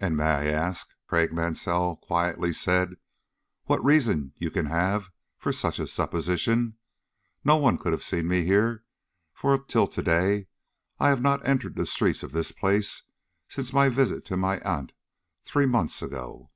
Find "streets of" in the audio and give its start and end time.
11.86-12.32